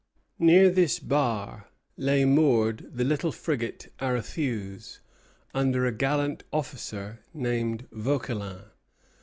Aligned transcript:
Near 0.39 0.71
this 0.71 0.97
bar 0.97 1.69
lay 1.95 2.25
moored 2.25 2.89
the 2.91 3.03
little 3.03 3.31
frigate 3.31 3.93
"Aréthuse," 3.99 4.97
under 5.53 5.85
a 5.85 5.91
gallant 5.91 6.43
officer 6.51 7.19
named 7.35 7.87
Vauquelin. 7.91 8.63